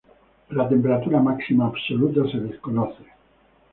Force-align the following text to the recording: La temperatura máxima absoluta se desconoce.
La 0.49 0.65
temperatura 0.67 1.19
máxima 1.21 1.67
absoluta 1.67 2.23
se 2.31 2.37
desconoce. 2.39 3.03